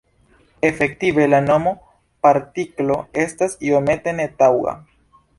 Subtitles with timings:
[0.67, 1.73] Efektive, la nomo
[2.27, 4.75] "partiklo" estas iomete netaŭga.